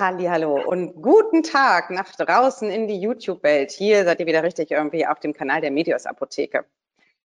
Hallo 0.00 0.62
und 0.64 1.02
guten 1.02 1.42
Tag 1.42 1.90
nach 1.90 2.14
draußen 2.14 2.70
in 2.70 2.86
die 2.86 3.00
YouTube-Welt. 3.00 3.72
Hier 3.72 4.04
seid 4.04 4.20
ihr 4.20 4.26
wieder 4.26 4.44
richtig 4.44 4.70
irgendwie 4.70 5.04
auf 5.04 5.18
dem 5.18 5.32
Kanal 5.32 5.60
der 5.60 5.72
Medios 5.72 6.06
Apotheke. 6.06 6.64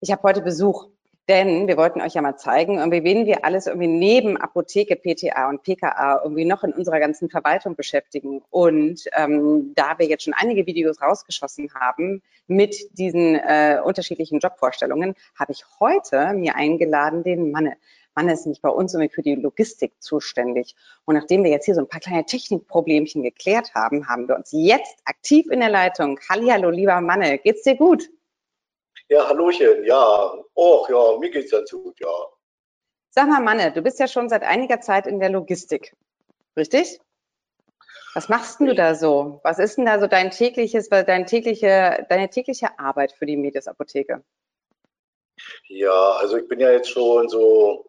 Ich 0.02 0.12
habe 0.12 0.24
heute 0.24 0.42
Besuch, 0.42 0.90
denn 1.30 1.70
wir 1.70 1.78
wollten 1.78 2.02
euch 2.02 2.16
ja 2.16 2.22
mal 2.22 2.36
zeigen, 2.36 2.80
irgendwie, 2.80 3.06
wen 3.06 3.26
wir 3.26 3.46
alles 3.46 3.68
irgendwie 3.68 3.88
neben 3.88 4.36
Apotheke, 4.36 4.98
PTA 4.98 5.48
und 5.48 5.64
PKA 5.64 6.20
irgendwie 6.22 6.44
noch 6.44 6.66
in 6.66 6.74
unserer 6.74 7.00
ganzen 7.00 7.30
Verwaltung 7.30 7.78
beschäftigen. 7.78 8.42
Und 8.50 9.06
ähm, 9.14 9.72
da 9.76 9.98
wir 9.98 10.08
jetzt 10.08 10.26
schon 10.26 10.34
einige 10.36 10.66
Videos 10.66 11.02
rausgeschossen 11.02 11.74
haben 11.76 12.22
mit 12.48 12.76
diesen 12.98 13.36
äh, 13.36 13.80
unterschiedlichen 13.82 14.40
Jobvorstellungen, 14.40 15.16
habe 15.40 15.54
ich 15.54 15.64
heute 15.80 16.34
mir 16.34 16.58
eingeladen 16.58 17.24
den 17.24 17.52
Manne. 17.52 17.78
Mann 18.20 18.28
ist 18.28 18.46
nicht 18.46 18.62
bei 18.62 18.70
uns 18.70 18.94
irgendwie 18.94 19.14
für 19.14 19.22
die 19.22 19.36
Logistik 19.36 19.94
zuständig. 20.00 20.76
Und 21.06 21.16
nachdem 21.16 21.46
wir 21.46 21.52
jetzt 21.52 21.64
hier 21.64 21.76
so 21.76 21.80
ein 21.80 21.88
paar 21.88 22.02
kleine 22.02 22.26
Technikproblemchen 22.26 23.24
geklärt 23.24 23.74
haben, 23.76 24.10
haben 24.10 24.28
wir 24.28 24.36
uns 24.36 24.50
jetzt 24.52 25.00
aktiv 25.06 25.50
in 25.50 25.62
der 25.62 25.70
Leitung. 25.70 26.20
Hallihallo, 26.30 26.70
lieber 26.70 27.00
Manne, 27.00 27.38
geht's 27.38 27.64
dir 27.64 27.78
gut? 27.78 28.10
Ja, 29.08 29.30
Hallochen, 29.30 29.86
ja. 29.86 30.34
Och, 30.54 30.90
ja, 30.90 31.18
mir 31.18 31.30
geht's 31.30 31.52
ganz 31.52 31.72
gut, 31.72 31.98
ja. 32.02 32.10
Sag 33.12 33.30
mal, 33.30 33.40
Manne, 33.40 33.72
du 33.72 33.82
bist 33.82 34.00
ja 34.02 34.08
schon 34.10 34.28
seit 34.28 34.44
einiger 34.44 34.82
Zeit 34.82 35.08
in 35.08 35.22
der 35.22 35.30
Logistik, 35.30 35.96
richtig? 36.58 37.00
Was 38.16 38.28
machst 38.28 38.60
denn 38.60 38.68
du 38.68 38.76
da 38.76 38.96
so? 38.96 39.40
Was 39.44 39.60
ist 39.60 39.78
denn 39.78 39.86
da 39.86 39.98
so 39.98 40.08
dein 40.08 40.30
tägliches, 40.32 40.90
dein 40.90 41.26
tägliche, 41.26 42.06
deine 42.10 42.30
tägliche 42.30 42.78
Arbeit 42.80 43.14
für 43.14 43.26
die 43.26 43.38
Medias 43.38 43.68
Apotheke? 43.68 44.26
Ja, 45.70 46.18
also 46.20 46.36
ich 46.36 46.48
bin 46.50 46.60
ja 46.60 46.72
jetzt 46.72 46.90
schon 46.90 47.30
so 47.30 47.89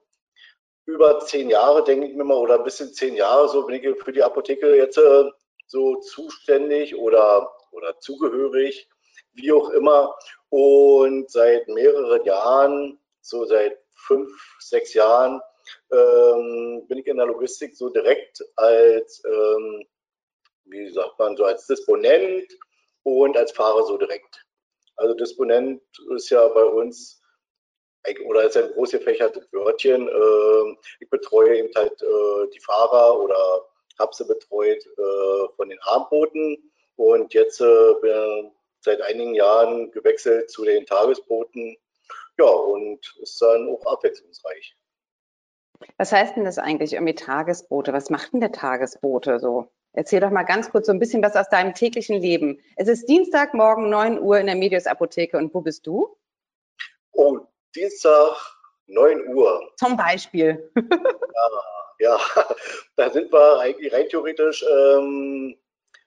über 0.91 1.21
zehn 1.21 1.49
Jahre, 1.49 1.85
denke 1.85 2.07
ich 2.07 2.15
mir 2.15 2.25
mal, 2.25 2.37
oder 2.37 2.57
ein 2.57 2.65
bisschen 2.65 2.93
zehn 2.93 3.15
Jahre, 3.15 3.49
so 3.49 3.65
bin 3.65 3.77
ich 3.77 4.03
für 4.03 4.13
die 4.13 4.23
Apotheke 4.23 4.77
jetzt 4.77 4.99
äh, 4.99 5.25
so 5.67 5.97
zuständig 5.97 6.97
oder, 6.97 7.51
oder 7.73 7.99
zugehörig, 8.01 8.89
wie 9.33 9.53
auch 9.53 9.71
immer. 9.71 10.15
Und 10.49 11.31
seit 11.31 11.69
mehreren 11.69 12.25
Jahren, 12.25 12.99
so 13.21 13.45
seit 13.45 13.79
fünf, 13.95 14.31
sechs 14.59 14.95
Jahren, 14.95 15.41
ähm, 15.93 16.85
bin 16.89 16.99
ich 16.99 17.07
in 17.07 17.17
der 17.17 17.27
Logistik 17.27 17.77
so 17.77 17.89
direkt 17.89 18.45
als, 18.57 19.23
ähm, 19.25 19.87
wie 20.65 20.91
sagt 20.91 21.19
man, 21.19 21.37
so 21.37 21.45
als 21.45 21.67
Disponent 21.67 22.51
und 23.05 23.37
als 23.37 23.53
Fahrer 23.53 23.85
so 23.85 23.97
direkt. 23.97 24.45
Also 24.97 25.15
Disponent 25.15 25.83
ist 26.15 26.31
ja 26.31 26.47
bei 26.49 26.65
uns 26.65 27.20
oder 28.27 28.45
ist 28.45 28.57
ein 28.57 28.73
groß 28.73 28.93
gefächertes 28.93 29.47
Wörtchen. 29.53 30.09
Ähm, 30.09 30.79
ich 31.01 31.11
betreue 31.11 31.59
eben 31.59 31.75
halt 31.75 32.01
äh, 32.03 32.51
die 32.53 32.61
Fahrer 32.61 33.21
oder 33.21 33.37
habe 33.99 34.15
sie 34.15 34.25
betreut 34.25 34.85
äh, 34.87 35.49
von 35.57 35.69
den 35.69 35.79
Armbooten 35.83 36.71
und 36.97 37.35
jetzt 37.35 37.61
äh, 37.61 37.95
bin 38.01 38.51
seit 38.81 39.01
einigen 39.03 39.35
Jahren 39.35 39.91
gewechselt 39.93 40.51
zu 40.51 40.65
den 40.65 40.87
Tagesbooten. 40.87 41.77
Ja, 42.39 42.47
und 42.47 43.01
ist 43.21 43.41
dann 43.43 43.69
auch 43.69 43.85
abwechslungsreich. 43.87 44.75
Was 45.99 46.13
heißt 46.13 46.37
denn 46.37 46.45
das 46.45 46.59
eigentlich 46.59 46.95
irgendwie 46.95 47.15
Tagesboote? 47.15 47.93
Was 47.93 48.11
macht 48.11 48.33
denn 48.33 48.41
der 48.41 48.53
Tagesboote 48.53 49.39
so? 49.39 49.71
Erzähl 49.93 50.21
doch 50.21 50.31
mal 50.31 50.45
ganz 50.45 50.71
kurz 50.71 50.87
so 50.87 50.93
ein 50.93 50.99
bisschen 50.99 51.23
was 51.23 51.37
aus 51.37 51.49
deinem 51.49 51.75
täglichen 51.75 52.21
Leben. 52.21 52.61
Es 52.77 52.89
ist 52.89 53.09
Dienstagmorgen 53.09 53.91
9 53.91 54.21
Uhr 54.21 54.39
in 54.39 54.47
der 54.47 54.55
Medius 54.55 54.87
Apotheke 54.87 55.37
und 55.37 55.53
wo 55.53 55.61
bist 55.61 55.87
du? 55.87 56.17
Oh, 57.13 57.41
Dienstag 57.75 58.37
9 58.87 59.35
Uhr. 59.35 59.73
Zum 59.77 59.97
Beispiel. 59.97 60.71
ja, 60.77 61.51
ja, 61.99 62.21
da 62.97 63.11
sind 63.11 63.33
wir 63.33 63.61
eigentlich 63.61 63.93
rein 63.93 64.09
theoretisch 64.09 64.65
ähm, 64.65 65.57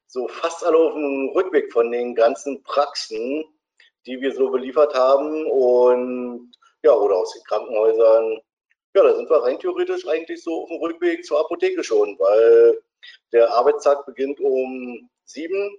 so 0.08 0.28
fast 0.28 0.66
alle 0.66 0.78
auf 0.78 0.94
dem 0.94 1.32
Rückweg 1.36 1.72
von 1.72 1.92
den 1.92 2.16
ganzen 2.16 2.62
Praxen, 2.64 3.46
die 4.06 4.20
wir 4.20 4.34
so 4.34 4.50
beliefert 4.50 4.94
haben 4.94 5.46
und 5.48 6.52
ja, 6.84 6.94
oder 6.94 7.16
aus 7.16 7.34
den 7.34 7.44
Krankenhäusern. 7.44 8.40
Ja, 8.96 9.04
da 9.04 9.16
sind 9.16 9.30
wir 9.30 9.42
rein 9.42 9.58
theoretisch 9.60 10.06
eigentlich 10.08 10.44
so 10.44 10.64
auf 10.64 10.70
dem 10.70 10.78
Rückweg 10.80 11.26
zur 11.26 11.40
Apotheke 11.40 11.84
schon, 11.84 12.18
weil 12.20 12.82
der 13.32 13.52
Arbeitstag 13.54 14.06
beginnt 14.06 14.40
um 14.40 15.10
sieben 15.26 15.78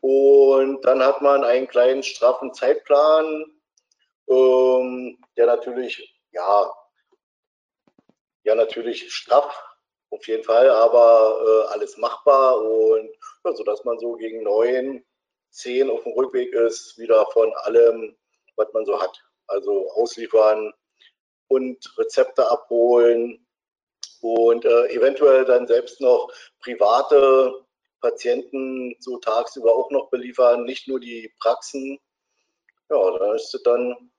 und 0.00 0.84
dann 0.84 1.02
hat 1.02 1.22
man 1.22 1.44
einen 1.44 1.66
kleinen 1.66 2.02
straffen 2.02 2.52
Zeitplan, 2.52 3.46
ähm, 4.28 5.18
der 5.36 5.46
natürlich, 5.46 6.20
ja, 6.32 6.72
ja, 8.44 8.54
natürlich 8.54 9.12
straff 9.12 9.62
auf 10.10 10.26
jeden 10.28 10.44
Fall, 10.44 10.68
aber 10.70 11.40
äh, 11.46 11.72
alles 11.72 11.96
machbar 11.96 12.60
und 12.60 13.10
ja, 13.44 13.52
so 13.54 13.64
dass 13.64 13.84
man 13.84 13.98
so 13.98 14.12
gegen 14.14 14.42
neun, 14.42 15.04
zehn 15.50 15.90
auf 15.90 16.02
dem 16.04 16.12
Rückweg 16.12 16.52
ist, 16.52 16.98
wieder 16.98 17.26
von 17.32 17.52
allem, 17.62 18.16
was 18.56 18.72
man 18.72 18.84
so 18.84 19.00
hat. 19.00 19.22
Also 19.46 19.90
ausliefern 19.92 20.72
und 21.48 21.98
Rezepte 21.98 22.50
abholen 22.50 23.46
und 24.20 24.64
äh, 24.64 24.86
eventuell 24.88 25.44
dann 25.44 25.66
selbst 25.66 26.00
noch 26.00 26.32
private 26.60 27.64
Patienten 28.00 28.94
so 29.00 29.18
tagsüber 29.18 29.74
auch 29.74 29.90
noch 29.90 30.10
beliefern, 30.10 30.64
nicht 30.64 30.88
nur 30.88 31.00
die 31.00 31.32
Praxen. 31.40 31.98
Ja, 32.90 33.18
da 33.18 33.34
ist 33.34 33.54
es 33.54 33.62
dann 33.62 34.12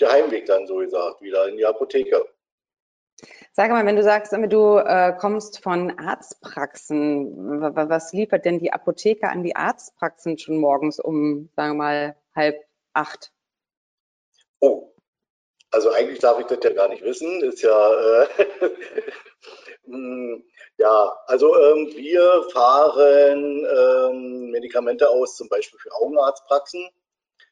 der 0.00 0.12
Heimweg 0.12 0.46
dann 0.46 0.66
so 0.66 0.76
gesagt, 0.76 1.20
wieder 1.20 1.48
in 1.48 1.56
die 1.56 1.66
Apotheke. 1.66 2.24
Sag 3.52 3.70
mal, 3.70 3.84
wenn 3.84 3.96
du 3.96 4.02
sagst, 4.02 4.32
du 4.32 4.76
äh, 4.78 5.12
kommst 5.18 5.62
von 5.62 5.98
Arztpraxen, 5.98 7.60
was 7.74 8.12
liefert 8.12 8.44
denn 8.44 8.58
die 8.58 8.72
Apotheke 8.72 9.28
an 9.28 9.42
die 9.42 9.56
Arztpraxen 9.56 10.38
schon 10.38 10.56
morgens 10.56 10.98
um, 10.98 11.50
sagen 11.56 11.72
wir 11.72 11.82
mal, 11.82 12.16
halb 12.34 12.64
acht? 12.94 13.32
Oh, 14.60 14.92
also 15.70 15.90
eigentlich 15.90 16.20
darf 16.20 16.38
ich 16.40 16.46
das 16.46 16.58
ja 16.62 16.70
gar 16.70 16.88
nicht 16.88 17.02
wissen. 17.02 17.42
Ist 17.42 17.62
ja, 17.62 18.22
äh, 18.22 18.26
hm, 19.84 20.44
ja, 20.78 21.12
also 21.26 21.56
ähm, 21.56 21.92
wir 21.94 22.44
fahren 22.52 23.66
ähm, 23.66 24.50
Medikamente 24.50 25.08
aus, 25.08 25.36
zum 25.36 25.48
Beispiel 25.48 25.78
für 25.78 25.92
Augenarztpraxen. 25.96 26.88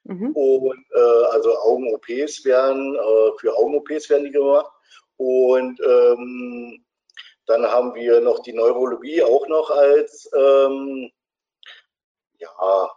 Mhm. 0.09 0.33
Und 0.33 0.87
äh, 0.95 1.25
also 1.33 1.55
Augen-OPs 1.59 2.45
werden, 2.47 2.95
äh, 2.95 3.39
für 3.39 3.55
Augen-OPs 3.55 4.09
werden 4.09 4.25
die 4.25 4.31
gemacht. 4.31 4.73
Und 5.19 5.79
ähm, 5.81 6.83
dann 7.45 7.67
haben 7.67 7.95
wir 7.95 8.21
noch 8.23 8.39
die 8.41 8.55
Neurologie 8.55 9.23
auch 9.23 9.47
noch 9.49 9.71
als, 9.71 10.31
ähm, 10.35 11.11
ja, 12.39 12.91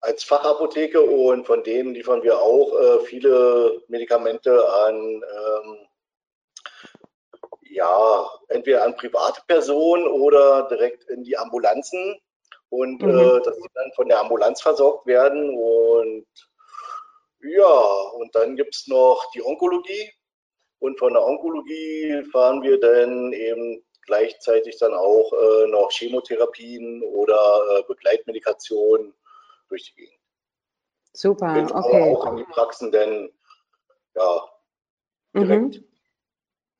als 0.00 0.24
Fachapotheke 0.24 1.02
und 1.02 1.46
von 1.46 1.62
denen 1.62 1.92
liefern 1.92 2.22
wir 2.22 2.40
auch 2.40 2.78
äh, 2.78 3.00
viele 3.00 3.82
Medikamente 3.88 4.66
an, 4.86 4.96
ähm, 4.96 5.78
ja, 7.68 8.30
entweder 8.48 8.84
an 8.84 8.96
private 8.96 9.42
Personen 9.46 10.06
oder 10.06 10.68
direkt 10.68 11.04
in 11.04 11.22
die 11.22 11.36
Ambulanzen 11.36 12.18
und 12.70 13.02
mhm. 13.02 13.10
äh, 13.10 13.40
dass 13.42 13.56
sie 13.56 13.68
dann 13.74 13.92
von 13.94 14.08
der 14.08 14.20
Ambulanz 14.20 14.60
versorgt 14.60 15.06
werden. 15.06 15.54
Und 15.54 16.26
ja, 17.40 17.80
und 18.14 18.34
dann 18.34 18.56
gibt 18.56 18.74
es 18.74 18.86
noch 18.86 19.30
die 19.34 19.44
Onkologie. 19.44 20.12
Und 20.78 20.98
von 20.98 21.12
der 21.12 21.24
Onkologie 21.24 22.22
fahren 22.32 22.62
wir 22.62 22.78
dann 22.78 23.32
eben 23.32 23.82
gleichzeitig 24.02 24.78
dann 24.78 24.94
auch 24.94 25.32
äh, 25.32 25.66
noch 25.68 25.90
Chemotherapien 25.90 27.02
oder 27.02 27.78
äh, 27.78 27.82
Begleitmedikation 27.88 29.14
durch 29.68 29.84
die 29.84 29.94
Gegend. 29.94 30.18
Super, 31.12 31.66
okay. 31.74 32.14
auch 32.14 32.26
in 32.26 32.36
die 32.36 32.44
Praxen 32.44 32.92
denn 32.92 33.32
ja 34.14 34.48
direkt. 35.34 35.76
Mhm. 35.76 35.95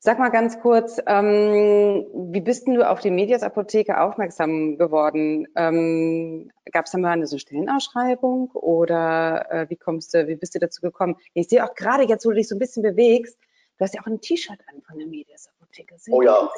Sag 0.06 0.20
mal 0.20 0.28
ganz 0.28 0.60
kurz, 0.60 1.00
ähm, 1.08 2.06
wie 2.14 2.40
bist 2.40 2.68
denn 2.68 2.74
du 2.74 2.88
auf 2.88 3.00
die 3.00 3.10
Medias 3.10 3.42
Apotheke 3.42 4.00
aufmerksam 4.00 4.78
geworden? 4.78 5.48
Ähm, 5.56 6.52
Gab 6.70 6.84
es 6.84 6.92
da 6.92 6.98
mal 6.98 7.10
eine 7.10 7.26
so 7.26 7.38
Stellenausschreibung 7.38 8.52
oder 8.52 9.50
äh, 9.50 9.68
wie 9.68 9.74
kommst 9.74 10.14
du, 10.14 10.28
wie 10.28 10.36
bist 10.36 10.54
du 10.54 10.60
dazu 10.60 10.80
gekommen? 10.80 11.16
Ich 11.34 11.48
sehe 11.48 11.64
auch 11.64 11.74
gerade 11.74 12.04
jetzt, 12.04 12.24
wo 12.24 12.30
du 12.30 12.36
dich 12.36 12.46
so 12.46 12.54
ein 12.54 12.60
bisschen 12.60 12.84
bewegst, 12.84 13.36
du 13.78 13.84
hast 13.84 13.96
ja 13.96 14.00
auch 14.00 14.06
ein 14.06 14.20
T-Shirt 14.20 14.60
an 14.68 14.80
von 14.82 14.96
der 14.96 15.08
Medias 15.08 15.48
Apotheke. 15.58 15.98
Sehr 15.98 16.14
oh 16.14 16.22
ja. 16.22 16.48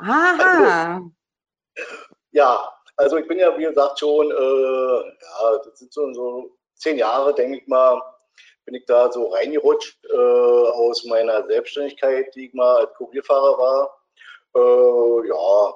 Aha. 0.00 1.08
ja, 2.32 2.68
also 2.96 3.18
ich 3.18 3.28
bin 3.28 3.38
ja, 3.38 3.56
wie 3.56 3.62
gesagt, 3.62 4.00
schon, 4.00 4.28
äh, 4.28 4.34
ja, 4.34 5.58
das 5.64 5.78
sind 5.78 5.92
so, 5.92 6.12
so 6.12 6.56
zehn 6.74 6.98
Jahre, 6.98 7.32
denke 7.32 7.58
ich 7.58 7.68
mal, 7.68 8.02
bin 8.70 8.78
ich 8.78 8.86
da 8.86 9.10
so 9.10 9.26
reingerutscht 9.30 9.98
äh, 10.06 10.16
aus 10.16 11.04
meiner 11.04 11.44
Selbstständigkeit, 11.46 12.32
die 12.36 12.46
ich 12.46 12.54
mal 12.54 12.86
als 12.86 12.94
Kurierfahrer 12.94 13.58
war. 13.58 14.00
Äh, 14.54 15.28
ja, 15.28 15.74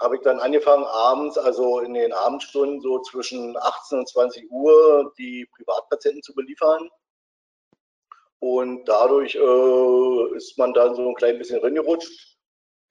habe 0.00 0.16
ich 0.16 0.22
dann 0.22 0.38
angefangen, 0.38 0.84
abends, 0.84 1.38
also 1.38 1.80
in 1.80 1.94
den 1.94 2.12
Abendstunden, 2.12 2.82
so 2.82 3.00
zwischen 3.00 3.56
18 3.56 4.00
und 4.00 4.08
20 4.08 4.50
Uhr, 4.50 5.14
die 5.16 5.48
Privatpatienten 5.56 6.22
zu 6.22 6.34
beliefern. 6.34 6.90
Und 8.40 8.84
dadurch 8.84 9.34
äh, 9.34 10.36
ist 10.36 10.58
man 10.58 10.74
dann 10.74 10.94
so 10.94 11.08
ein 11.08 11.14
klein 11.14 11.38
bisschen 11.38 11.60
reingerutscht. 11.60 12.36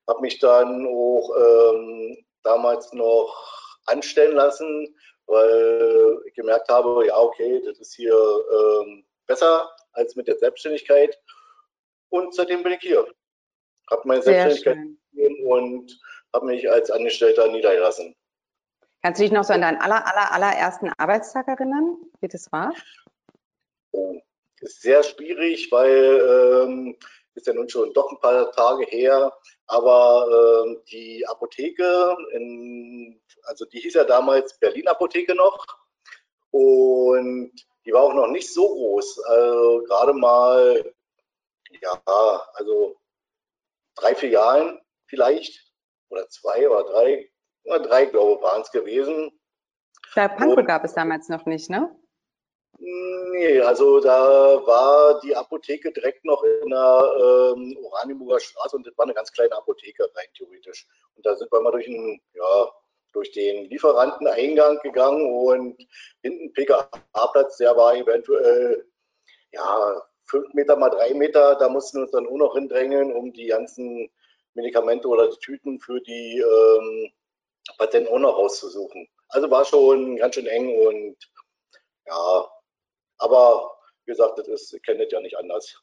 habe 0.10 0.22
mich 0.22 0.40
dann 0.40 0.88
auch 0.88 1.30
ähm, 1.38 2.18
damals 2.42 2.92
noch 2.94 3.78
anstellen 3.86 4.36
lassen, 4.36 4.96
weil 5.28 6.20
ich 6.26 6.34
gemerkt 6.34 6.70
habe, 6.70 7.06
ja, 7.08 7.18
okay, 7.18 7.62
das 7.66 7.80
ist 7.80 7.94
hier 7.96 8.14
ähm, 8.14 9.06
besser 9.28 9.70
als 9.94 10.16
mit 10.16 10.28
der 10.28 10.38
Selbstständigkeit. 10.38 11.18
Und 12.10 12.34
seitdem 12.36 12.64
bin 12.64 12.74
ich 12.74 12.82
hier. 12.82 13.06
Habe 13.90 14.02
meine 14.06 14.22
Sehr 14.22 14.50
Selbstständigkeit 14.50 15.00
und 15.46 16.00
habe 16.34 16.46
mich 16.48 16.70
als 16.70 16.90
Angestellter 16.90 17.52
niedergelassen. 17.52 18.16
Kannst 19.02 19.20
du 19.20 19.24
dich 19.24 19.32
noch 19.32 19.44
so 19.44 19.54
an 19.54 19.62
deinen 19.62 19.82
aller, 19.82 20.06
aller, 20.08 20.32
allerersten 20.32 20.92
Arbeitstag 20.98 21.48
erinnern, 21.48 21.98
wie 22.22 22.28
das 22.28 22.52
war? 22.52 22.74
Oh, 23.92 24.20
ist 24.62 24.82
sehr 24.82 25.04
schwierig, 25.04 25.72
weil 25.72 26.66
ähm, 26.66 26.98
ist 27.36 27.48
ja 27.48 27.54
nun 27.54 27.70
schon 27.70 27.94
doch 27.94 28.12
ein 28.12 28.20
paar 28.20 28.52
Tage 28.52 28.86
her, 28.86 29.32
aber 29.68 30.28
äh, 30.30 30.84
die 30.92 31.26
Apotheke, 31.28 32.16
in, 32.34 33.22
also 33.44 33.66
die 33.66 33.80
hieß 33.80 33.96
ja 33.96 34.04
damals 34.04 34.58
Berlin 34.60 34.88
Apotheke 34.88 35.36
noch 35.36 35.66
und 36.52 37.52
die 37.86 37.92
war 37.92 38.04
auch 38.04 38.14
noch 38.14 38.28
nicht 38.28 38.54
so 38.54 38.68
groß, 38.68 39.20
also 39.26 39.84
gerade 39.88 40.14
mal, 40.14 40.94
ja, 41.82 42.02
also 42.54 42.96
drei 43.96 44.16
Filialen 44.16 44.80
vielleicht 45.08 45.72
oder 46.10 46.28
zwei 46.30 46.70
oder 46.70 46.84
drei, 46.84 47.30
oder 47.66 47.80
drei 47.80 48.06
glaube 48.06 48.36
ich 48.36 48.42
waren 48.44 48.62
es 48.62 48.72
gewesen. 48.72 49.32
Der 50.16 50.30
Pankow 50.30 50.66
gab 50.66 50.84
es 50.84 50.94
damals 50.94 51.30
noch 51.30 51.46
nicht, 51.46 51.70
ne? 51.70 51.96
Nee, 52.80 53.62
also 53.62 54.00
da 54.00 54.66
war 54.66 55.20
die 55.22 55.36
Apotheke 55.36 55.92
direkt 55.92 56.26
noch 56.26 56.44
in 56.44 56.70
der 56.70 57.54
ähm, 57.56 57.78
Oranienburger 57.84 58.40
Straße 58.40 58.76
und 58.76 58.86
das 58.86 58.98
war 58.98 59.06
eine 59.06 59.14
ganz 59.14 59.32
kleine 59.32 59.56
Apotheke 59.56 60.04
rein 60.16 60.28
theoretisch. 60.36 60.88
Und 61.16 61.26
da 61.26 61.36
sind 61.36 61.52
wir 61.52 61.62
mal 61.62 61.72
durch, 61.72 61.88
einen, 61.88 62.20
ja, 62.34 62.72
durch 63.14 63.32
den 63.32 63.70
Lieferanteneingang 63.70 64.80
gegangen 64.80 65.32
und 65.32 65.78
hinten 66.22 66.52
PKA-Platz, 66.54 67.58
der 67.58 67.76
war 67.78 67.96
eventuell 67.96 68.86
ja, 69.52 70.02
fünf 70.26 70.54
Meter 70.54 70.76
mal 70.76 70.90
drei 70.90 71.14
Meter. 71.14 71.56
Da 71.56 71.70
mussten 71.70 71.98
wir 71.98 72.04
uns 72.04 72.12
dann 72.12 72.28
auch 72.28 72.38
noch 72.38 72.56
hindrängeln, 72.56 73.14
um 73.14 73.32
die 73.32 73.48
ganzen 73.48 74.10
Medikamente 74.56 75.08
oder 75.08 75.30
die 75.30 75.40
Tüten 75.40 75.80
für 75.80 76.02
die 76.02 76.40
ähm, 76.40 77.12
Patienten 77.78 78.12
auch 78.12 78.20
noch 78.20 78.38
rauszusuchen. 78.38 79.08
Also 79.30 79.50
war 79.50 79.66
schon 79.66 80.18
ganz 80.18 80.36
schön 80.36 80.48
eng 80.48 80.76
und 80.88 81.18
ja, 82.06 82.53
aber 83.24 83.72
wie 84.06 84.12
gesagt, 84.12 84.38
das 84.38 84.48
ist, 84.48 84.74
ich 84.74 84.82
kenne 84.82 85.04
das 85.04 85.12
ja 85.12 85.22
nicht 85.22 85.38
anders. 85.38 85.82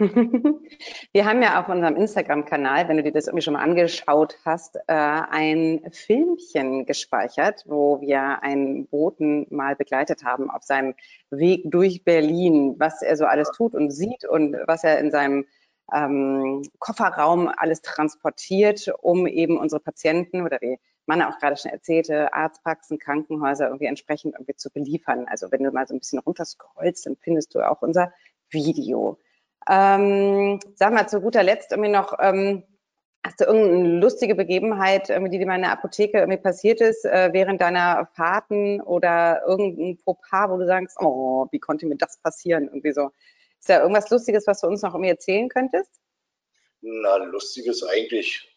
Wir 1.12 1.26
haben 1.26 1.42
ja 1.42 1.60
auf 1.60 1.68
unserem 1.68 1.96
Instagram-Kanal, 1.96 2.88
wenn 2.88 2.96
du 2.96 3.02
dir 3.02 3.12
das 3.12 3.26
irgendwie 3.26 3.42
schon 3.42 3.52
mal 3.52 3.62
angeschaut 3.62 4.38
hast, 4.46 4.76
äh, 4.76 4.80
ein 4.86 5.82
Filmchen 5.92 6.86
gespeichert, 6.86 7.64
wo 7.66 8.00
wir 8.00 8.42
einen 8.42 8.86
Boten 8.86 9.46
mal 9.50 9.76
begleitet 9.76 10.24
haben 10.24 10.48
auf 10.50 10.62
seinem 10.62 10.94
Weg 11.28 11.64
durch 11.66 12.02
Berlin, 12.02 12.76
was 12.78 13.02
er 13.02 13.16
so 13.16 13.26
alles 13.26 13.50
tut 13.50 13.74
und 13.74 13.90
sieht 13.90 14.24
und 14.24 14.56
was 14.66 14.84
er 14.84 14.98
in 15.00 15.10
seinem 15.10 15.44
ähm, 15.92 16.62
Kofferraum 16.78 17.52
alles 17.54 17.82
transportiert, 17.82 18.90
um 19.02 19.26
eben 19.26 19.58
unsere 19.58 19.80
Patienten 19.80 20.42
oder 20.46 20.58
die 20.58 20.78
Mann 21.06 21.22
auch 21.22 21.38
gerade 21.38 21.56
schon 21.56 21.70
erzählte, 21.70 22.32
Arztpraxen, 22.32 22.98
Krankenhäuser 22.98 23.66
irgendwie 23.66 23.86
entsprechend 23.86 24.34
irgendwie 24.34 24.56
zu 24.56 24.70
beliefern. 24.70 25.26
Also 25.28 25.50
wenn 25.50 25.62
du 25.62 25.70
mal 25.70 25.86
so 25.86 25.94
ein 25.94 25.98
bisschen 25.98 26.18
runterscrollst, 26.20 27.06
dann 27.06 27.16
findest 27.16 27.54
du 27.54 27.60
auch 27.60 27.82
unser 27.82 28.12
Video. 28.50 29.18
Ähm, 29.68 30.60
sag 30.74 30.92
mal 30.92 31.08
zu 31.08 31.20
guter 31.20 31.42
Letzt 31.42 31.72
irgendwie 31.72 31.90
noch, 31.90 32.16
ähm, 32.20 32.62
hast 33.24 33.40
du 33.40 33.44
irgendeine 33.44 34.00
lustige 34.00 34.34
Begebenheit, 34.34 35.08
die 35.08 35.38
dir 35.38 35.46
mal 35.46 35.56
in 35.56 35.62
der 35.62 35.72
Apotheke 35.72 36.18
irgendwie 36.18 36.40
passiert 36.40 36.80
ist, 36.80 37.04
äh, 37.04 37.30
während 37.32 37.60
deiner 37.60 38.08
Fahrten 38.14 38.80
oder 38.80 39.42
irgendein 39.46 39.98
Fauxpas, 39.98 40.48
wo 40.48 40.56
du 40.56 40.66
sagst, 40.66 40.96
oh, 41.00 41.46
wie 41.50 41.58
konnte 41.58 41.86
mir 41.86 41.96
das 41.96 42.18
passieren? 42.18 42.64
Irgendwie 42.64 42.92
so. 42.92 43.10
Ist 43.58 43.68
da 43.68 43.80
irgendwas 43.80 44.08
Lustiges, 44.08 44.46
was 44.46 44.62
du 44.62 44.68
uns 44.68 44.80
noch 44.82 44.94
irgendwie 44.94 45.10
erzählen 45.10 45.48
könntest? 45.50 45.90
Na, 46.80 47.16
lustiges 47.16 47.84
eigentlich 47.84 48.49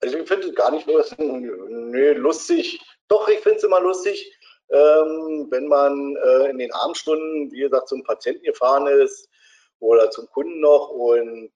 also 0.00 0.18
ich 0.18 0.28
finde 0.28 0.48
es 0.48 0.54
gar 0.54 0.70
nicht 0.70 0.86
nur 0.86 1.04
nee, 1.18 2.12
lustig. 2.12 2.80
Doch, 3.08 3.28
ich 3.28 3.40
finde 3.40 3.58
es 3.58 3.64
immer 3.64 3.80
lustig, 3.80 4.32
ähm, 4.70 5.48
wenn 5.50 5.66
man 5.66 6.16
äh, 6.16 6.50
in 6.50 6.58
den 6.58 6.72
Abendstunden, 6.72 7.50
wie 7.50 7.60
gesagt, 7.60 7.88
zum 7.88 8.02
Patienten 8.04 8.42
gefahren 8.44 8.86
ist 8.86 9.28
oder 9.80 10.10
zum 10.10 10.26
Kunden 10.28 10.60
noch 10.60 10.90
und 10.90 11.50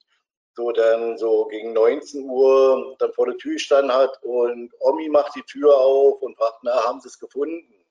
so 0.55 0.71
dann 0.71 1.17
so 1.17 1.47
gegen 1.47 1.73
19 1.73 2.29
Uhr 2.29 2.97
dann 2.99 3.13
vor 3.13 3.27
der 3.27 3.37
Tür 3.37 3.55
gestanden 3.55 3.93
hat 3.93 4.23
und 4.23 4.73
Omi 4.81 5.09
macht 5.09 5.35
die 5.35 5.43
Tür 5.43 5.75
auf 5.77 6.21
und 6.21 6.37
fragt, 6.37 6.59
na, 6.63 6.85
haben 6.85 7.01
Sie 7.01 7.09
es 7.09 7.19
gefunden? 7.19 7.87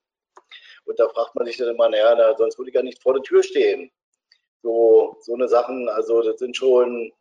Und 0.86 1.00
da 1.00 1.08
fragt 1.10 1.36
man 1.36 1.46
sich 1.46 1.58
dann 1.58 1.70
immer, 1.70 1.90
naja, 1.90 2.16
na, 2.16 2.36
sonst 2.36 2.58
würde 2.58 2.70
ich 2.70 2.76
ja 2.76 2.84
nicht 2.84 3.02
vor 3.02 3.14
der 3.14 3.24
Tür 3.24 3.44
stehen. 3.44 3.92
So, 4.64 5.18
so 5.22 5.34
eine 5.34 5.48
Sachen, 5.48 5.90
also 5.90 6.22
das 6.22 6.38
sind 6.40 6.56
schon, 6.56 7.12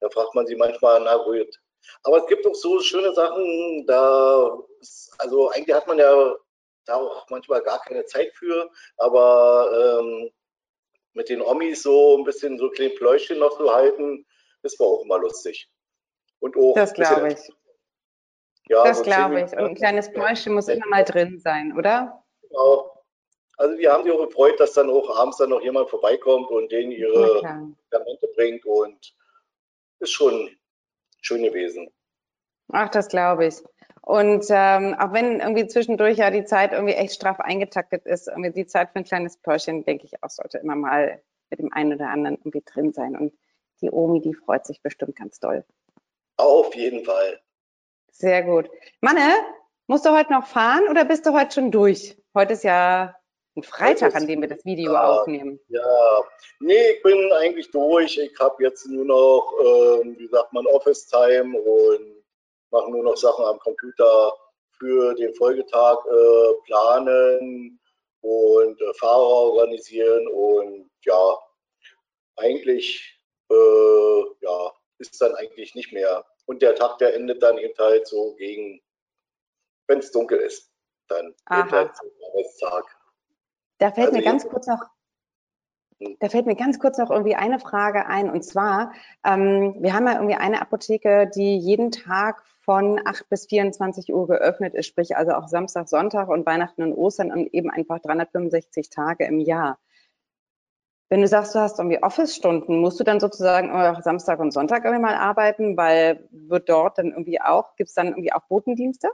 da 0.00 0.08
fragt 0.10 0.34
man 0.34 0.46
sich 0.46 0.56
manchmal, 0.56 1.00
na 1.00 1.16
gut, 1.16 1.48
aber 2.02 2.18
es 2.18 2.26
gibt 2.26 2.46
auch 2.46 2.54
so 2.54 2.80
schöne 2.80 3.12
Sachen, 3.14 3.84
da, 3.86 4.58
ist, 4.80 5.12
also 5.18 5.50
eigentlich 5.50 5.74
hat 5.74 5.86
man 5.86 5.98
ja 5.98 6.34
da 6.84 6.94
auch 6.96 7.28
manchmal 7.30 7.62
gar 7.62 7.80
keine 7.80 8.04
Zeit 8.04 8.32
für, 8.34 8.70
aber 8.96 10.00
ähm, 10.00 10.30
mit 11.14 11.28
den 11.28 11.42
Omis 11.42 11.82
so 11.82 12.16
ein 12.18 12.24
bisschen 12.24 12.58
so 12.58 12.70
kleine 12.70 12.94
Pläuschen 12.94 13.38
noch 13.38 13.56
zu 13.56 13.72
halten, 13.72 14.26
das 14.62 14.78
war 14.78 14.86
auch 14.86 15.02
immer 15.02 15.18
lustig. 15.18 15.68
Und 16.40 16.56
auch 16.56 16.74
das 16.74 16.92
glaube 16.92 17.32
ich. 17.32 17.40
Ja, 18.68 18.84
das 18.84 18.98
so 18.98 19.04
glaube 19.04 19.40
ich. 19.40 19.52
Und 19.52 19.58
ein 19.58 19.74
kleines 19.74 20.12
Pläuschen 20.12 20.54
muss 20.54 20.68
immer 20.68 20.86
mal 20.88 21.04
drin 21.04 21.38
sein, 21.38 21.76
oder? 21.76 22.22
Genau. 22.42 22.92
Also 23.58 23.76
die 23.76 23.88
haben 23.88 24.04
sich 24.04 24.12
auch 24.12 24.26
gefreut, 24.26 24.60
dass 24.60 24.74
dann 24.74 24.90
auch 24.90 25.08
abends 25.16 25.38
dann 25.38 25.50
noch 25.50 25.62
jemand 25.62 25.88
vorbeikommt 25.88 26.50
und 26.50 26.70
denen 26.70 26.92
ihre 26.92 27.42
Medikamente 27.42 28.28
bringt 28.34 28.66
und 28.66 29.14
ist 30.00 30.12
schon 30.12 30.50
schön 31.20 31.42
gewesen. 31.42 31.88
Ach, 32.72 32.88
das 32.88 33.08
glaube 33.08 33.46
ich. 33.46 33.62
Und 34.02 34.46
ähm, 34.50 34.94
auch 34.94 35.12
wenn 35.12 35.40
irgendwie 35.40 35.66
zwischendurch 35.66 36.18
ja 36.18 36.30
die 36.30 36.44
Zeit 36.44 36.72
irgendwie 36.72 36.94
echt 36.94 37.14
straff 37.14 37.40
eingetaktet 37.40 38.06
ist, 38.06 38.28
irgendwie 38.28 38.52
die 38.52 38.66
Zeit 38.66 38.90
für 38.90 39.00
ein 39.00 39.04
kleines 39.04 39.36
Pläuschen, 39.36 39.84
denke 39.84 40.04
ich 40.04 40.22
auch, 40.22 40.30
sollte 40.30 40.58
immer 40.58 40.76
mal 40.76 41.20
mit 41.50 41.58
dem 41.58 41.72
einen 41.72 41.94
oder 41.94 42.08
anderen 42.08 42.36
irgendwie 42.36 42.62
drin 42.64 42.92
sein. 42.92 43.16
Und 43.16 43.32
die 43.80 43.90
Omi, 43.90 44.20
die 44.20 44.34
freut 44.34 44.64
sich 44.64 44.80
bestimmt 44.80 45.16
ganz 45.16 45.40
doll. 45.40 45.64
Auf 46.36 46.74
jeden 46.74 47.04
Fall. 47.04 47.40
Sehr 48.12 48.44
gut. 48.44 48.70
Manne, 49.00 49.34
musst 49.86 50.06
du 50.06 50.10
heute 50.10 50.32
noch 50.32 50.46
fahren 50.46 50.88
oder 50.88 51.04
bist 51.04 51.26
du 51.26 51.32
heute 51.32 51.54
schon 51.54 51.70
durch? 51.70 52.16
Heute 52.34 52.52
ist 52.52 52.64
ja 52.64 53.16
ein 53.56 53.62
Freitag, 53.62 54.14
an 54.14 54.26
dem 54.26 54.42
wir 54.42 54.48
das 54.48 54.64
Video 54.64 54.92
ja, 54.92 55.02
aufnehmen. 55.02 55.58
Ja, 55.68 56.24
nee, 56.60 56.90
ich 56.90 57.02
bin 57.02 57.32
eigentlich 57.32 57.70
durch. 57.70 58.18
Ich 58.18 58.38
habe 58.38 58.62
jetzt 58.62 58.86
nur 58.86 59.04
noch, 59.04 59.52
ähm, 59.60 60.16
wie 60.18 60.28
sagt 60.28 60.52
man, 60.52 60.66
Office-Time 60.66 61.58
und 61.58 62.24
mache 62.70 62.90
nur 62.90 63.02
noch 63.02 63.16
Sachen 63.16 63.44
am 63.44 63.58
Computer 63.58 64.32
für 64.78 65.14
den 65.14 65.34
Folgetag 65.34 65.98
äh, 66.06 66.54
planen 66.66 67.80
und 68.20 68.80
äh, 68.80 68.94
Fahrer 68.94 69.52
organisieren 69.52 70.28
und 70.28 70.90
ja, 71.04 71.38
eigentlich 72.36 73.18
äh, 73.50 74.24
ja, 74.40 74.72
ist 74.98 75.20
dann 75.20 75.34
eigentlich 75.36 75.74
nicht 75.74 75.92
mehr. 75.92 76.24
Und 76.46 76.62
der 76.62 76.74
Tag, 76.74 76.98
der 76.98 77.14
endet 77.14 77.42
dann 77.42 77.58
eben 77.58 77.74
halt 77.78 78.06
so 78.06 78.34
gegen, 78.34 78.82
wenn 79.88 80.00
es 80.00 80.12
dunkel 80.12 80.40
ist, 80.40 80.70
dann 81.08 81.34
Aha. 81.46 81.70
halt 81.70 81.96
zum 81.96 82.10
Arbeitstag. 82.28 82.95
Da 83.78 83.90
fällt 83.90 84.08
also 84.08 84.18
mir 84.18 84.24
ganz 84.24 84.48
kurz 84.48 84.66
noch, 84.66 84.82
da 86.20 86.28
fällt 86.28 86.46
mir 86.46 86.56
ganz 86.56 86.78
kurz 86.78 86.98
noch 86.98 87.10
irgendwie 87.10 87.34
eine 87.34 87.58
Frage 87.58 88.06
ein. 88.06 88.30
Und 88.30 88.42
zwar, 88.42 88.92
ähm, 89.24 89.76
wir 89.80 89.94
haben 89.94 90.06
ja 90.06 90.14
irgendwie 90.14 90.36
eine 90.36 90.60
Apotheke, 90.60 91.30
die 91.34 91.58
jeden 91.58 91.90
Tag 91.90 92.42
von 92.66 93.00
8 93.04 93.28
bis 93.28 93.46
24 93.46 94.12
Uhr 94.12 94.26
geöffnet 94.26 94.74
ist, 94.74 94.86
sprich 94.86 95.16
also 95.16 95.32
auch 95.32 95.48
Samstag, 95.48 95.88
Sonntag 95.88 96.28
und 96.28 96.44
Weihnachten 96.46 96.82
und 96.82 96.92
Ostern 96.94 97.30
und 97.30 97.54
eben 97.54 97.70
einfach 97.70 98.00
365 98.00 98.90
Tage 98.90 99.24
im 99.24 99.38
Jahr. 99.38 99.78
Wenn 101.08 101.20
du 101.20 101.28
sagst, 101.28 101.54
du 101.54 101.60
hast 101.60 101.78
irgendwie 101.78 102.02
Office-Stunden, 102.02 102.80
musst 102.80 102.98
du 102.98 103.04
dann 103.04 103.20
sozusagen 103.20 103.70
auch 103.70 104.02
Samstag 104.02 104.40
und 104.40 104.50
Sonntag 104.50 104.84
irgendwie 104.84 105.02
mal 105.02 105.14
arbeiten, 105.14 105.76
weil 105.76 106.28
wird 106.32 106.68
dort 106.68 106.98
dann 106.98 107.12
irgendwie 107.12 107.40
auch, 107.40 107.76
gibt 107.76 107.88
es 107.88 107.94
dann 107.94 108.08
irgendwie 108.08 108.32
auch 108.32 108.42
Botendienste, 108.48 109.08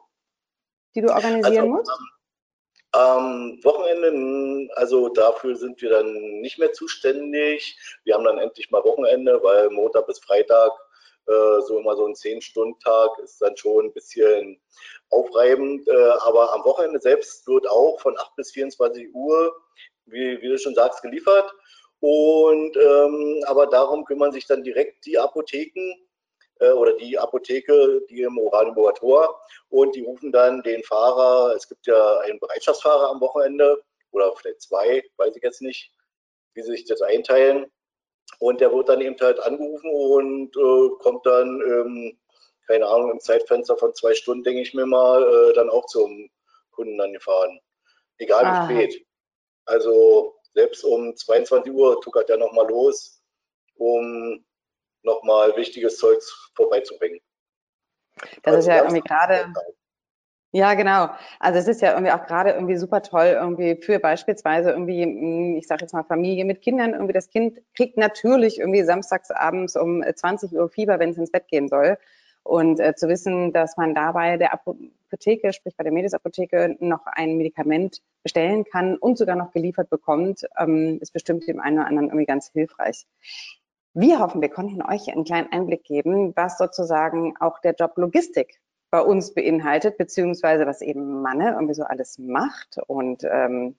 die 0.94 1.02
du 1.02 1.12
organisieren 1.12 1.64
also, 1.64 1.66
musst? 1.66 1.90
Am 2.92 3.58
Wochenende, 3.64 4.68
also 4.76 5.08
dafür 5.08 5.56
sind 5.56 5.80
wir 5.80 5.90
dann 5.90 6.40
nicht 6.40 6.58
mehr 6.58 6.72
zuständig. 6.72 7.76
Wir 8.04 8.14
haben 8.14 8.24
dann 8.24 8.38
endlich 8.38 8.70
mal 8.70 8.84
Wochenende, 8.84 9.42
weil 9.42 9.70
Montag 9.70 10.06
bis 10.06 10.18
Freitag 10.18 10.72
äh, 11.26 11.60
so 11.66 11.78
immer 11.78 11.96
so 11.96 12.06
ein 12.06 12.14
10-Stunden-Tag 12.14 13.18
ist 13.20 13.40
dann 13.40 13.56
schon 13.56 13.86
ein 13.86 13.92
bisschen 13.92 14.60
aufreibend. 15.10 15.88
Äh, 15.88 16.10
aber 16.20 16.52
am 16.52 16.64
Wochenende 16.64 17.00
selbst 17.00 17.46
wird 17.46 17.68
auch 17.68 18.00
von 18.00 18.18
8 18.18 18.36
bis 18.36 18.52
24 18.52 19.14
Uhr, 19.14 19.56
wie, 20.06 20.40
wie 20.42 20.48
du 20.48 20.58
schon 20.58 20.74
sagst, 20.74 21.02
geliefert. 21.02 21.50
Und 22.00 22.76
ähm, 22.76 23.44
aber 23.46 23.66
darum 23.68 24.04
kümmern 24.04 24.32
sich 24.32 24.46
dann 24.46 24.64
direkt 24.64 25.06
die 25.06 25.18
Apotheken, 25.18 25.94
oder 26.70 26.92
die 26.94 27.18
Apotheke, 27.18 28.02
die 28.08 28.22
im 28.22 28.38
Oranienburger 28.38 28.94
Tor. 28.94 29.40
Und 29.68 29.94
die 29.94 30.02
rufen 30.02 30.32
dann 30.32 30.62
den 30.62 30.82
Fahrer, 30.84 31.54
es 31.54 31.68
gibt 31.68 31.86
ja 31.86 32.18
einen 32.20 32.38
Bereitschaftsfahrer 32.38 33.10
am 33.10 33.20
Wochenende 33.20 33.82
oder 34.12 34.34
vielleicht 34.36 34.62
zwei, 34.62 35.02
weiß 35.16 35.34
ich 35.36 35.42
jetzt 35.42 35.62
nicht, 35.62 35.90
wie 36.54 36.62
sie 36.62 36.72
sich 36.72 36.84
das 36.84 37.02
einteilen. 37.02 37.66
Und 38.38 38.60
der 38.60 38.72
wird 38.72 38.88
dann 38.88 39.00
eben 39.00 39.16
halt 39.20 39.40
angerufen 39.40 39.90
und 39.90 40.56
äh, 40.56 40.88
kommt 41.02 41.26
dann, 41.26 41.60
ähm, 41.60 42.18
keine 42.66 42.86
Ahnung, 42.86 43.10
im 43.10 43.20
Zeitfenster 43.20 43.76
von 43.76 43.94
zwei 43.94 44.14
Stunden, 44.14 44.44
denke 44.44 44.62
ich 44.62 44.74
mir 44.74 44.86
mal, 44.86 45.22
äh, 45.22 45.52
dann 45.54 45.68
auch 45.68 45.86
zum 45.86 46.30
Kunden 46.70 46.96
dann 46.98 47.12
gefahren. 47.12 47.60
Egal 48.18 48.44
wie 48.44 48.48
ah. 48.48 48.64
spät. 48.64 49.06
Also 49.64 50.34
selbst 50.54 50.84
um 50.84 51.14
22 51.16 51.72
Uhr 51.72 52.00
tuckert 52.00 52.30
er 52.30 52.36
nochmal 52.36 52.68
los, 52.68 53.22
um 53.76 54.44
nochmal 55.02 55.56
wichtiges 55.56 55.96
Zeugs 55.98 56.50
vorbeizubringen. 56.54 57.20
Das 58.42 58.54
also 58.54 58.58
ist 58.58 58.66
ja 58.66 58.82
irgendwie 58.82 59.00
gerade. 59.00 59.52
Ja, 60.54 60.74
genau. 60.74 61.08
Also 61.40 61.58
es 61.58 61.66
ist 61.66 61.80
ja 61.80 61.92
irgendwie 61.92 62.12
auch 62.12 62.26
gerade 62.26 62.50
irgendwie 62.50 62.76
super 62.76 63.00
toll 63.00 63.38
irgendwie 63.40 63.76
für 63.80 63.98
beispielsweise 63.98 64.70
irgendwie, 64.70 65.02
hm, 65.02 65.56
ich 65.56 65.66
sage 65.66 65.82
jetzt 65.82 65.94
mal 65.94 66.02
Familie 66.02 66.44
mit 66.44 66.60
Kindern, 66.60 66.92
irgendwie 66.92 67.14
das 67.14 67.30
Kind 67.30 67.58
kriegt 67.74 67.96
natürlich 67.96 68.58
irgendwie 68.58 68.82
samstags 68.82 69.30
abends 69.30 69.76
um 69.76 70.04
20 70.04 70.52
Uhr 70.52 70.68
Fieber, 70.68 70.98
wenn 70.98 71.10
es 71.10 71.16
ins 71.16 71.32
Bett 71.32 71.48
gehen 71.48 71.68
soll. 71.68 71.96
Und 72.44 72.80
äh, 72.80 72.94
zu 72.94 73.08
wissen, 73.08 73.52
dass 73.52 73.76
man 73.76 73.94
dabei 73.94 74.36
der 74.36 74.52
Apotheke, 74.52 75.52
sprich 75.52 75.76
bei 75.76 75.84
der 75.84 75.92
Medisapotheke, 75.92 76.76
noch 76.80 77.06
ein 77.06 77.36
Medikament 77.36 78.02
bestellen 78.22 78.64
kann 78.64 78.96
und 78.96 79.16
sogar 79.16 79.36
noch 79.36 79.52
geliefert 79.52 79.88
bekommt, 79.90 80.44
ähm, 80.58 80.98
ist 81.00 81.12
bestimmt 81.12 81.46
dem 81.46 81.60
einen 81.60 81.78
oder 81.78 81.86
anderen 81.86 82.08
irgendwie 82.08 82.26
ganz 82.26 82.50
hilfreich. 82.52 83.06
Wir 83.94 84.20
hoffen, 84.20 84.40
wir 84.40 84.48
konnten 84.48 84.82
euch 84.82 85.08
einen 85.08 85.24
kleinen 85.24 85.52
Einblick 85.52 85.84
geben, 85.84 86.34
was 86.34 86.56
sozusagen 86.56 87.34
auch 87.40 87.58
der 87.60 87.74
Job 87.74 87.92
Logistik 87.96 88.60
bei 88.90 89.00
uns 89.00 89.34
beinhaltet, 89.34 89.98
beziehungsweise 89.98 90.66
was 90.66 90.80
eben 90.80 91.22
Manne 91.22 91.52
irgendwie 91.52 91.74
so 91.74 91.84
alles 91.84 92.18
macht 92.18 92.78
und 92.86 93.24
ähm, 93.24 93.76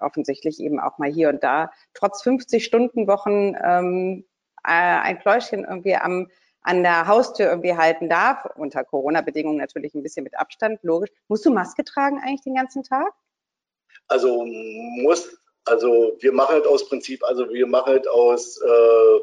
offensichtlich 0.00 0.60
eben 0.60 0.80
auch 0.80 0.98
mal 0.98 1.10
hier 1.10 1.28
und 1.28 1.42
da 1.42 1.70
trotz 1.94 2.22
50 2.22 2.64
Stunden 2.64 3.06
Wochen 3.06 3.54
ähm, 3.62 4.24
äh, 4.64 4.70
ein 4.70 5.18
Pläuschen 5.18 5.64
irgendwie 5.64 5.96
am 5.96 6.28
an 6.64 6.82
der 6.82 7.06
Haustür 7.06 7.50
irgendwie 7.50 7.76
halten 7.76 8.08
darf, 8.08 8.46
unter 8.56 8.84
Corona-Bedingungen 8.84 9.58
natürlich 9.58 9.94
ein 9.94 10.02
bisschen 10.02 10.24
mit 10.24 10.38
Abstand, 10.38 10.82
logisch. 10.82 11.10
Musst 11.28 11.44
du 11.44 11.50
Maske 11.50 11.84
tragen 11.84 12.18
eigentlich 12.18 12.40
den 12.40 12.54
ganzen 12.54 12.82
Tag? 12.82 13.12
Also 14.08 14.46
muss, 14.46 15.38
also 15.66 16.16
wir 16.20 16.32
machen 16.32 16.56
es 16.60 16.66
aus 16.66 16.88
Prinzip, 16.88 17.22
also 17.22 17.50
wir 17.50 17.66
machen 17.66 17.98
es 18.00 18.06
aus, 18.06 18.58
äh, 18.62 19.18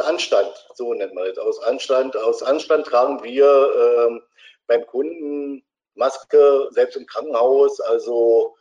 aus 0.00 0.06
Anstand, 0.06 0.66
so 0.74 0.94
nennt 0.94 1.14
man 1.14 1.26
es, 1.26 1.38
aus 1.38 1.62
Anstand. 1.62 2.16
Aus 2.16 2.42
Anstand 2.42 2.86
tragen 2.86 3.22
wir 3.22 3.44
äh, 3.46 4.20
beim 4.66 4.86
Kunden 4.86 5.64
Maske, 5.94 6.68
selbst 6.70 6.96
im 6.96 7.06
Krankenhaus, 7.06 7.80
also 7.80 8.56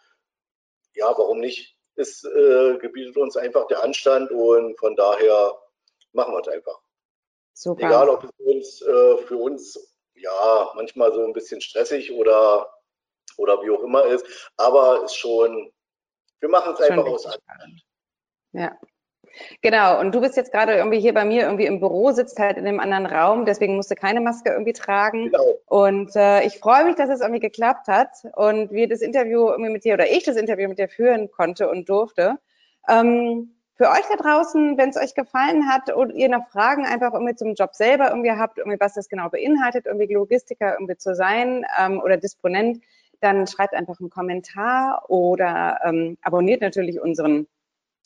ja, 0.95 1.07
warum 1.17 1.39
nicht? 1.39 1.77
Es 1.95 2.23
äh, 2.23 2.77
gebietet 2.79 3.17
uns 3.17 3.37
einfach 3.37 3.67
der 3.67 3.83
Anstand 3.83 4.31
und 4.31 4.77
von 4.79 4.95
daher 4.95 5.57
machen 6.13 6.33
wir 6.33 6.41
es 6.41 6.47
einfach. 6.47 6.79
Super. 7.53 7.87
Egal, 7.87 8.09
ob 8.09 8.23
es 8.23 8.31
uns, 8.37 8.81
äh, 8.81 9.17
für 9.25 9.37
uns 9.37 9.97
ja 10.15 10.71
manchmal 10.75 11.13
so 11.13 11.23
ein 11.23 11.33
bisschen 11.33 11.61
stressig 11.61 12.11
oder, 12.11 12.69
oder 13.37 13.61
wie 13.61 13.69
auch 13.69 13.83
immer 13.83 14.05
ist, 14.05 14.25
aber 14.57 15.03
ist 15.03 15.15
schon, 15.15 15.71
wir 16.39 16.49
machen 16.49 16.73
es 16.73 16.81
einfach 16.81 17.05
aus 17.05 17.25
Anstand. 17.25 17.81
Ja. 18.53 18.77
Genau, 19.61 19.99
und 19.99 20.13
du 20.13 20.21
bist 20.21 20.37
jetzt 20.37 20.51
gerade 20.51 20.73
irgendwie 20.73 20.99
hier 20.99 21.13
bei 21.13 21.25
mir 21.25 21.43
irgendwie 21.43 21.65
im 21.65 21.79
Büro, 21.79 22.11
sitzt 22.11 22.39
halt 22.39 22.57
in 22.57 22.67
einem 22.67 22.79
anderen 22.79 23.05
Raum, 23.05 23.45
deswegen 23.45 23.75
musst 23.75 23.91
du 23.91 23.95
keine 23.95 24.21
Maske 24.21 24.51
irgendwie 24.51 24.73
tragen. 24.73 25.25
Genau. 25.25 25.43
Und 25.65 26.15
äh, 26.15 26.43
ich 26.43 26.59
freue 26.59 26.85
mich, 26.85 26.95
dass 26.95 27.09
es 27.09 27.21
irgendwie 27.21 27.39
geklappt 27.39 27.87
hat 27.87 28.09
und 28.35 28.71
wir 28.71 28.87
das 28.87 29.01
Interview 29.01 29.49
irgendwie 29.49 29.71
mit 29.71 29.83
dir 29.83 29.93
oder 29.93 30.09
ich 30.09 30.23
das 30.23 30.35
Interview 30.35 30.67
mit 30.67 30.79
dir 30.79 30.89
führen 30.89 31.29
konnte 31.31 31.69
und 31.69 31.89
durfte. 31.89 32.37
Ähm, 32.87 33.55
für 33.79 33.89
euch 33.89 34.05
da 34.09 34.17
draußen, 34.17 34.77
wenn 34.77 34.89
es 34.89 34.97
euch 34.97 35.15
gefallen 35.15 35.69
hat 35.69 35.93
und 35.93 36.11
ihr 36.11 36.27
noch 36.27 36.49
Fragen 36.49 36.85
einfach 36.85 37.13
irgendwie 37.13 37.35
zum 37.35 37.53
Job 37.53 37.73
selber 37.73 38.09
irgendwie 38.09 38.31
habt, 38.31 38.57
irgendwie 38.57 38.79
was 38.79 38.93
das 38.93 39.07
genau 39.07 39.29
beinhaltet, 39.29 39.85
irgendwie 39.85 40.13
Logistiker 40.13 40.73
irgendwie 40.73 40.97
zu 40.97 41.15
sein 41.15 41.63
ähm, 41.79 42.01
oder 42.01 42.17
Disponent, 42.17 42.83
dann 43.21 43.47
schreibt 43.47 43.73
einfach 43.73 43.99
einen 44.01 44.09
Kommentar 44.09 45.05
oder 45.09 45.79
ähm, 45.85 46.17
abonniert 46.21 46.61
natürlich 46.61 46.99
unseren 46.99 47.47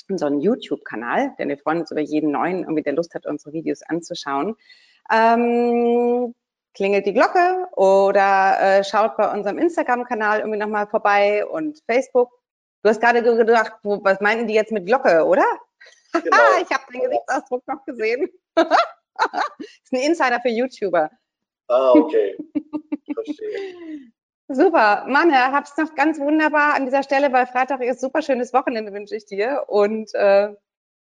unseren 0.09 0.39
YouTube-Kanal, 0.39 1.33
denn 1.37 1.49
wir 1.49 1.57
freuen 1.57 1.81
uns 1.81 1.91
über 1.91 2.01
jeden 2.01 2.31
neuen, 2.31 2.59
irgendwie 2.59 2.83
der 2.83 2.93
Lust 2.93 3.13
hat, 3.15 3.25
unsere 3.25 3.53
Videos 3.53 3.81
anzuschauen. 3.83 4.55
Ähm, 5.11 6.33
klingelt 6.73 7.05
die 7.05 7.13
Glocke 7.13 7.67
oder 7.75 8.57
äh, 8.59 8.83
schaut 8.83 9.17
bei 9.17 9.31
unserem 9.31 9.57
Instagram-Kanal 9.57 10.39
irgendwie 10.39 10.59
nochmal 10.59 10.87
vorbei 10.87 11.45
und 11.45 11.79
Facebook 11.85 12.31
Du 12.83 12.89
hast 12.89 12.99
gerade 12.99 13.23
gedacht, 13.23 13.71
wo, 13.83 14.03
was 14.03 14.19
meinten 14.19 14.45
die 14.45 14.53
jetzt 14.53 14.73
mit 14.73 14.85
Glocke, 14.85 15.23
oder? 15.23 15.45
Genau. 16.11 16.21
ich 16.61 16.69
habe 16.69 16.83
den 16.91 17.01
Gesichtsausdruck 17.01 17.65
noch 17.65 17.85
gesehen. 17.85 18.29
das 18.55 18.67
ist 19.83 19.93
ein 19.93 20.01
Insider 20.01 20.41
für 20.41 20.49
YouTuber. 20.49 21.09
Ah, 21.69 21.91
okay. 21.91 22.37
Verstehe. 23.13 24.11
Super. 24.49 25.05
Manne, 25.07 25.51
hab's 25.51 25.77
noch 25.77 25.95
ganz 25.95 26.19
wunderbar 26.19 26.73
an 26.75 26.85
dieser 26.85 27.03
Stelle, 27.03 27.31
weil 27.31 27.47
Freitag 27.47 27.81
ist 27.81 28.01
super 28.01 28.21
schönes 28.21 28.53
Wochenende, 28.53 28.93
wünsche 28.93 29.15
ich 29.15 29.25
dir. 29.25 29.63
Und 29.67 30.13
äh, 30.15 30.53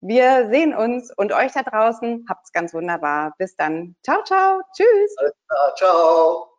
wir 0.00 0.48
sehen 0.50 0.74
uns 0.74 1.12
und 1.16 1.32
euch 1.32 1.52
da 1.52 1.62
draußen. 1.62 2.26
Habt's 2.28 2.52
ganz 2.52 2.74
wunderbar. 2.74 3.34
Bis 3.38 3.56
dann. 3.56 3.96
Ciao, 4.02 4.22
ciao. 4.24 4.60
Tschüss. 4.74 5.14
Ciao. 5.76 6.49